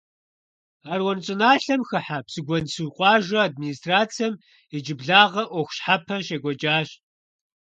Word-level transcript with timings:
Аруан 0.91 1.19
щӀыналъэм 1.25 1.81
хыхьэ 1.87 2.19
Псыгуэнсу 2.25 2.93
къуажэ 2.95 3.37
администрацэм 3.47 4.33
иджыблагъэ 4.75 5.43
Ӏуэху 5.51 5.73
щхьэпэ 5.75 6.15
щекӀуэкӀащ. 6.25 6.89